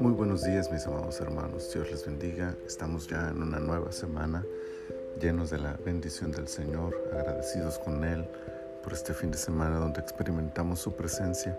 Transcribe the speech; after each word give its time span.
Muy 0.00 0.12
buenos 0.12 0.42
días 0.42 0.70
mis 0.72 0.84
amados 0.86 1.20
hermanos, 1.20 1.72
Dios 1.72 1.88
les 1.90 2.04
bendiga. 2.04 2.56
Estamos 2.66 3.06
ya 3.06 3.28
en 3.28 3.42
una 3.42 3.60
nueva 3.60 3.92
semana 3.92 4.44
llenos 5.20 5.50
de 5.50 5.58
la 5.58 5.78
bendición 5.84 6.32
del 6.32 6.48
Señor, 6.48 6.96
agradecidos 7.12 7.78
con 7.78 8.02
Él 8.02 8.24
por 8.82 8.92
este 8.92 9.14
fin 9.14 9.30
de 9.30 9.38
semana 9.38 9.78
donde 9.78 10.00
experimentamos 10.00 10.80
su 10.80 10.92
presencia 10.94 11.56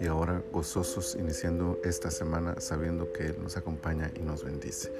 y 0.00 0.06
ahora 0.06 0.42
gozosos 0.52 1.14
iniciando 1.16 1.78
esta 1.84 2.10
semana 2.10 2.60
sabiendo 2.60 3.12
que 3.12 3.26
Él 3.26 3.36
nos 3.42 3.58
acompaña 3.58 4.10
y 4.14 4.20
nos 4.20 4.42
bendice. 4.42 4.90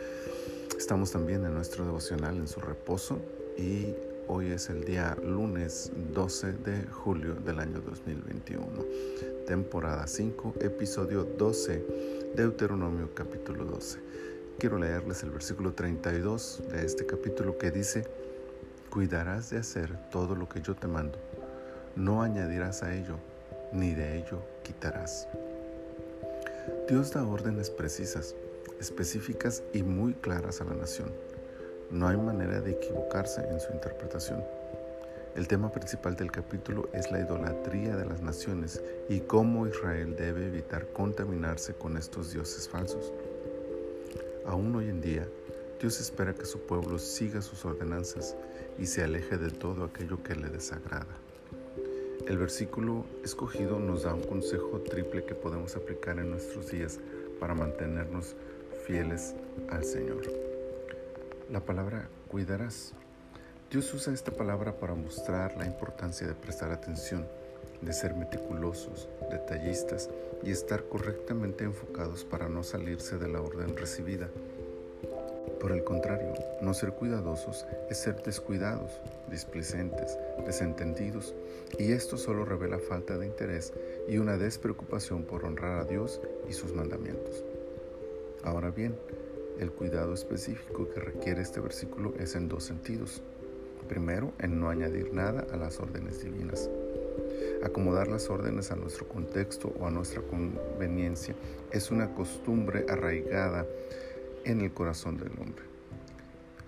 Estamos 0.77 1.13
también 1.13 1.47
en 1.47 1.55
nuestro 1.55 1.87
devocional 1.87 2.37
en 2.37 2.49
su 2.49 2.61
reposo 2.61 3.19
y 3.57 3.95
hoy 4.35 4.51
es 4.51 4.71
el 4.71 4.83
día 4.87 5.14
lunes 5.23 5.93
12 6.14 6.53
de 6.53 6.87
julio 6.87 7.35
del 7.35 7.59
año 7.59 7.82
2021, 7.82 8.67
temporada 9.46 10.07
5, 10.07 10.55
episodio 10.61 11.25
12 11.25 12.32
Deuteronomio 12.35 13.11
capítulo 13.14 13.67
12. 13.67 13.99
Quiero 14.58 14.79
leerles 14.79 15.22
el 15.22 15.32
versículo 15.32 15.75
32 15.75 16.63
de 16.71 16.86
este 16.86 17.05
capítulo 17.05 17.58
que 17.58 17.71
dice, 17.71 18.07
Cuidarás 18.89 19.50
de 19.50 19.58
hacer 19.58 19.91
todo 20.11 20.35
lo 20.35 20.49
que 20.49 20.63
yo 20.63 20.75
te 20.75 20.86
mando, 20.86 21.19
no 21.94 22.22
añadirás 22.22 22.83
a 22.83 22.94
ello, 22.94 23.17
ni 23.71 23.93
de 23.93 24.17
ello 24.17 24.39
quitarás. 24.63 25.29
Dios 26.89 27.13
da 27.13 27.22
órdenes 27.27 27.69
precisas, 27.69 28.35
específicas 28.80 29.63
y 29.75 29.83
muy 29.83 30.14
claras 30.14 30.63
a 30.63 30.64
la 30.64 30.75
nación. 30.75 31.11
No 31.93 32.09
hay 32.09 32.17
manera 32.17 32.62
de 32.62 32.70
equivocarse 32.70 33.42
en 33.51 33.61
su 33.61 33.70
interpretación. 33.70 34.42
El 35.37 35.47
tema 35.47 35.70
principal 35.70 36.17
del 36.17 36.33
capítulo 36.33 36.89
es 36.95 37.11
la 37.12 37.20
idolatría 37.20 37.95
de 37.97 38.06
las 38.06 38.23
naciones 38.23 38.83
y 39.11 39.20
cómo 39.20 39.67
Israel 39.67 40.17
debe 40.17 40.47
evitar 40.47 40.86
contaminarse 40.95 41.75
con 41.75 41.98
estos 41.98 42.33
dioses 42.33 42.66
falsos. 42.66 43.12
Aún 44.47 44.75
hoy 44.75 44.89
en 44.89 45.03
día, 45.03 45.28
Dios 45.81 46.00
espera 46.00 46.33
que 46.33 46.47
su 46.47 46.61
pueblo 46.61 46.98
siga 46.98 47.42
sus 47.42 47.62
ordenanzas 47.66 48.36
y 48.78 48.86
se 48.86 49.05
aleje 49.05 49.36
de 49.36 49.50
todo 49.50 49.84
aquello 49.84 50.22
que 50.22 50.34
le 50.34 50.48
desagrada. 50.48 51.14
El 52.27 52.38
versículo 52.38 53.05
escogido 53.22 53.78
nos 53.78 54.05
da 54.05 54.14
un 54.14 54.22
consejo 54.22 54.81
triple 54.81 55.27
que 55.27 55.34
podemos 55.34 55.77
aplicar 55.77 56.19
en 56.19 56.31
nuestros 56.31 56.70
días 56.70 56.98
para 57.38 57.55
mantenernos 57.55 58.34
fieles 58.86 59.34
al 59.69 59.84
Señor. 59.84 60.52
La 61.53 61.61
palabra 61.61 62.08
cuidarás 62.28 62.95
Dios 63.70 63.92
usa 63.92 64.14
esta 64.14 64.31
palabra 64.31 64.78
para 64.78 64.95
mostrar 64.95 65.55
la 65.59 65.67
importancia 65.67 66.27
de 66.27 66.34
prestar 66.34 66.72
atención, 66.72 67.27
de 67.83 67.92
ser 67.92 68.14
meticulosos, 68.14 69.06
detallistas 69.31 70.09
y 70.42 70.50
estar 70.50 70.84
correctamente 70.84 71.64
enfocados 71.64 72.25
para 72.25 72.48
no 72.48 72.62
salirse 72.62 73.19
de 73.19 73.28
la 73.28 73.42
orden 73.42 73.77
recibida. 73.77 74.31
Por 75.61 75.72
el 75.72 75.84
contrario, 75.84 76.33
no 76.62 76.72
ser 76.72 76.92
cuidadosos 76.92 77.66
es 77.91 77.98
ser 77.98 78.22
descuidados, 78.22 78.91
displicentes, 79.31 80.16
desentendidos, 80.47 81.34
y 81.78 81.92
esto 81.92 82.16
solo 82.16 82.47
revela 82.47 82.78
falta 82.78 83.19
de 83.19 83.27
interés 83.27 83.75
y 84.09 84.16
una 84.16 84.39
despreocupación 84.39 85.25
por 85.25 85.44
honrar 85.44 85.81
a 85.81 85.84
Dios 85.84 86.19
y 86.48 86.55
sus 86.55 86.72
mandamientos. 86.72 87.44
Ahora 88.42 88.70
bien, 88.70 88.97
el 89.58 89.70
cuidado 89.70 90.14
específico 90.14 90.89
que 90.91 91.00
requiere 91.00 91.42
este 91.42 91.61
versículo 91.61 92.14
es 92.19 92.34
en 92.34 92.48
dos 92.48 92.64
sentidos. 92.64 93.22
Primero, 93.89 94.33
en 94.39 94.61
no 94.61 94.69
añadir 94.69 95.12
nada 95.12 95.47
a 95.53 95.56
las 95.56 95.81
órdenes 95.81 96.22
divinas. 96.22 96.70
Acomodar 97.62 98.09
las 98.09 98.28
órdenes 98.31 98.70
a 98.70 98.77
nuestro 98.77 99.06
contexto 99.06 99.72
o 99.78 99.86
a 99.86 99.91
nuestra 99.91 100.22
conveniencia 100.22 101.34
es 101.70 101.91
una 101.91 102.12
costumbre 102.14 102.86
arraigada 102.89 103.67
en 104.44 104.61
el 104.61 104.72
corazón 104.72 105.17
del 105.19 105.33
hombre. 105.39 105.64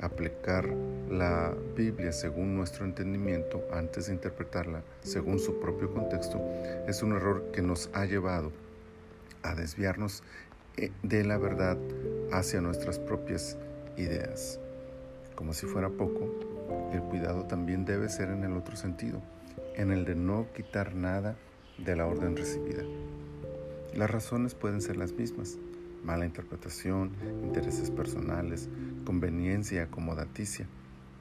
Aplicar 0.01 0.69
la 1.11 1.55
Biblia 1.77 2.13
según 2.13 2.57
nuestro 2.57 2.85
entendimiento 2.85 3.65
antes 3.73 4.07
de 4.07 4.13
interpretarla 4.13 4.83
según 5.03 5.39
su 5.39 5.59
propio 5.61 5.93
contexto 5.93 6.41
es 6.87 7.03
un 7.03 7.13
error 7.13 7.51
que 7.53 7.63
nos 7.63 7.89
ha 7.93 8.05
llevado 8.05 8.53
a 9.43 9.55
desviarnos 9.55 10.23
eh, 10.77 10.91
de 11.03 11.25
la 11.25 11.39
verdad 11.39 11.79
hacia 12.33 12.61
nuestras 12.61 12.99
propias 12.99 13.57
ideas. 13.97 14.61
Como 15.35 15.53
si 15.53 15.67
fuera 15.67 15.89
poco, 15.91 16.31
el 16.93 17.01
cuidado 17.03 17.45
también 17.45 17.85
debe 17.85 18.09
ser 18.09 18.31
en 18.31 18.45
el 18.45 18.57
otro 18.57 18.77
sentido, 18.77 19.21
en 19.77 19.91
el 19.91 20.05
de 20.05 20.15
no 20.15 20.47
quitar 20.55 20.95
nada 20.95 21.37
de 21.79 21.97
la 21.97 22.07
orden 22.07 22.37
recibida. 22.37 22.85
Las 23.95 24.11
razones 24.11 24.55
pueden 24.55 24.81
ser 24.81 24.97
las 24.97 25.13
mismas, 25.13 25.59
mala 26.05 26.27
interpretación, 26.27 27.13
intereses 27.43 27.91
personales, 27.91 28.69
conveniencia 29.05 29.85
acomodaticia, 29.85 30.67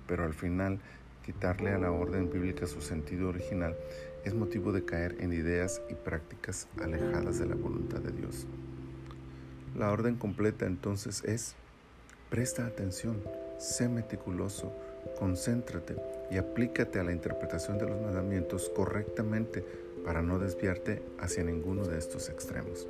pero 0.07 0.25
al 0.25 0.33
final 0.33 0.79
quitarle 1.25 1.71
a 1.71 1.77
la 1.77 1.91
orden 1.91 2.29
bíblica 2.29 2.67
su 2.67 2.81
sentido 2.81 3.29
original 3.29 3.75
es 4.25 4.33
motivo 4.33 4.71
de 4.71 4.85
caer 4.85 5.17
en 5.19 5.33
ideas 5.33 5.81
y 5.89 5.95
prácticas 5.95 6.67
alejadas 6.81 7.39
de 7.39 7.45
la 7.45 7.55
voluntad 7.55 7.99
de 7.99 8.11
Dios. 8.11 8.47
La 9.77 9.91
orden 9.91 10.17
completa 10.17 10.67
entonces 10.67 11.23
es, 11.23 11.55
presta 12.29 12.67
atención, 12.67 13.19
sé 13.57 13.89
meticuloso, 13.89 14.71
concéntrate 15.17 15.95
y 16.29 16.37
aplícate 16.37 16.99
a 16.99 17.03
la 17.03 17.11
interpretación 17.11 17.79
de 17.79 17.87
los 17.87 17.99
mandamientos 17.99 18.69
correctamente 18.69 19.65
para 20.05 20.21
no 20.21 20.37
desviarte 20.37 21.01
hacia 21.19 21.43
ninguno 21.43 21.85
de 21.85 21.97
estos 21.97 22.29
extremos. 22.29 22.87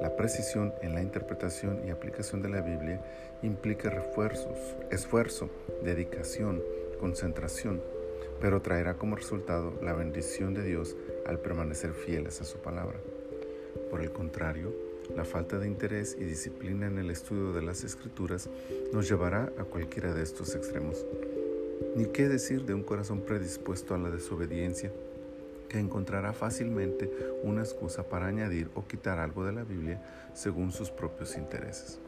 La 0.00 0.16
precisión 0.16 0.72
en 0.80 0.94
la 0.94 1.02
interpretación 1.02 1.86
y 1.86 1.90
aplicación 1.90 2.40
de 2.40 2.48
la 2.48 2.62
Biblia 2.62 3.04
implica 3.42 3.90
refuerzos, 3.90 4.56
esfuerzo, 4.90 5.50
dedicación, 5.84 6.62
concentración, 6.98 7.82
pero 8.40 8.62
traerá 8.62 8.94
como 8.94 9.16
resultado 9.16 9.74
la 9.82 9.92
bendición 9.92 10.54
de 10.54 10.62
Dios 10.62 10.96
al 11.26 11.38
permanecer 11.38 11.92
fieles 11.92 12.40
a 12.40 12.44
su 12.44 12.58
palabra. 12.58 12.98
Por 13.90 14.00
el 14.00 14.10
contrario, 14.10 14.89
la 15.16 15.24
falta 15.24 15.58
de 15.58 15.66
interés 15.66 16.16
y 16.18 16.24
disciplina 16.24 16.86
en 16.86 16.98
el 16.98 17.10
estudio 17.10 17.52
de 17.52 17.62
las 17.62 17.84
escrituras 17.84 18.48
nos 18.92 19.08
llevará 19.08 19.52
a 19.58 19.64
cualquiera 19.64 20.14
de 20.14 20.22
estos 20.22 20.54
extremos. 20.54 21.04
Ni 21.96 22.06
qué 22.06 22.28
decir 22.28 22.64
de 22.64 22.74
un 22.74 22.82
corazón 22.82 23.20
predispuesto 23.22 23.94
a 23.94 23.98
la 23.98 24.10
desobediencia 24.10 24.92
que 25.68 25.78
encontrará 25.78 26.32
fácilmente 26.32 27.10
una 27.42 27.62
excusa 27.62 28.02
para 28.02 28.26
añadir 28.26 28.70
o 28.74 28.86
quitar 28.86 29.18
algo 29.18 29.44
de 29.44 29.52
la 29.52 29.64
Biblia 29.64 30.02
según 30.34 30.72
sus 30.72 30.90
propios 30.90 31.36
intereses. 31.36 31.98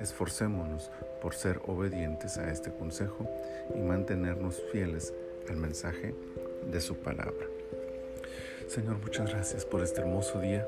Esforcémonos 0.00 0.90
por 1.20 1.34
ser 1.34 1.60
obedientes 1.66 2.38
a 2.38 2.50
este 2.50 2.70
consejo 2.72 3.28
y 3.74 3.80
mantenernos 3.80 4.62
fieles 4.72 5.12
al 5.48 5.56
mensaje 5.56 6.14
de 6.70 6.80
su 6.80 6.96
palabra. 6.96 7.46
Señor, 8.66 8.98
muchas 8.98 9.30
gracias 9.30 9.64
por 9.64 9.82
este 9.82 10.00
hermoso 10.00 10.40
día 10.40 10.66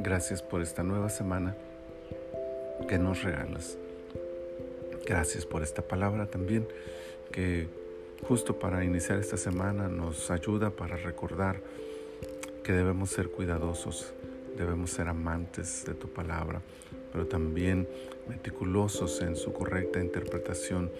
Gracias 0.00 0.42
por 0.42 0.62
esta 0.62 0.84
nueva 0.84 1.08
semana 1.08 1.56
que 2.88 2.98
nos 2.98 3.24
regalas. 3.24 3.76
Gracias 5.04 5.44
por 5.44 5.64
esta 5.64 5.82
palabra 5.82 6.26
también 6.26 6.68
que 7.32 7.66
justo 8.22 8.60
para 8.60 8.84
iniciar 8.84 9.18
esta 9.18 9.36
semana 9.36 9.88
nos 9.88 10.30
ayuda 10.30 10.70
para 10.70 10.96
recordar 10.96 11.60
que 12.62 12.72
debemos 12.72 13.10
ser 13.10 13.30
cuidadosos, 13.30 14.12
debemos 14.56 14.90
ser 14.90 15.08
amantes 15.08 15.84
de 15.84 15.94
tu 15.94 16.08
palabra, 16.08 16.62
pero 17.12 17.26
también 17.26 17.88
meticulosos 18.28 19.20
en 19.20 19.34
su 19.34 19.52
correcta 19.52 19.98
interpretación 19.98 20.92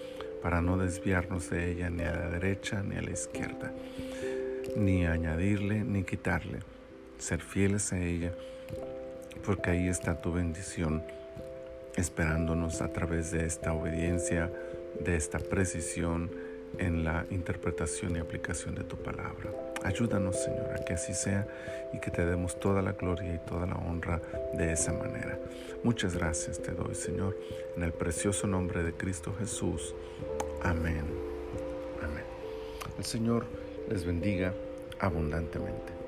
para 0.43 0.61
no 0.61 0.77
desviarnos 0.77 1.49
de 1.49 1.71
ella 1.71 1.89
ni 1.89 2.03
a 2.03 2.13
la 2.13 2.29
derecha 2.29 2.83
ni 2.83 2.97
a 2.97 3.01
la 3.01 3.11
izquierda, 3.11 3.71
ni 4.75 5.05
añadirle 5.05 5.85
ni 5.85 6.03
quitarle, 6.03 6.59
ser 7.17 7.39
fieles 7.39 7.93
a 7.93 8.03
ella 8.03 8.33
porque 9.45 9.71
ahí 9.71 9.87
está 9.87 10.21
tu 10.21 10.31
bendición 10.31 11.03
esperándonos 11.95 12.81
a 12.81 12.91
través 12.91 13.31
de 13.31 13.45
esta 13.45 13.73
obediencia, 13.73 14.51
de 14.99 15.15
esta 15.15 15.39
precisión 15.39 16.29
en 16.77 17.03
la 17.03 17.25
interpretación 17.31 18.15
y 18.15 18.19
aplicación 18.19 18.75
de 18.75 18.83
tu 18.83 18.97
palabra. 18.97 19.49
Ayúdanos, 19.83 20.43
Señor, 20.43 20.71
a 20.75 20.83
que 20.83 20.93
así 20.93 21.13
sea 21.13 21.47
y 21.93 21.99
que 21.99 22.11
te 22.11 22.25
demos 22.25 22.59
toda 22.59 22.81
la 22.81 22.93
gloria 22.93 23.33
y 23.33 23.39
toda 23.39 23.65
la 23.65 23.75
honra 23.75 24.21
de 24.53 24.71
esa 24.71 24.93
manera. 24.93 25.39
Muchas 25.83 26.15
gracias 26.15 26.61
te 26.61 26.71
doy, 26.71 26.95
Señor, 26.95 27.37
en 27.75 27.83
el 27.83 27.93
precioso 27.93 28.47
nombre 28.47 28.83
de 28.83 28.93
Cristo 28.93 29.33
Jesús. 29.39 29.95
Amén. 30.61 31.05
Amén. 32.03 32.25
El 32.97 33.05
Señor 33.05 33.45
les 33.89 34.05
bendiga 34.05 34.53
abundantemente. 34.99 35.99